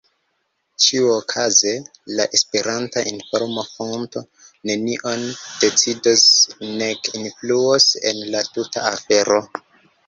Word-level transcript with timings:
Ĉiuokaze, 0.85 1.73
la 2.19 2.25
Esperanta 2.37 3.03
inform-fonto 3.11 4.25
nenion 4.71 5.29
decidos 5.67 6.25
nek 6.83 7.15
influos 7.23 7.91
en 8.15 8.27
la 8.35 8.47
tuta 8.59 8.91
afero. 8.97 9.43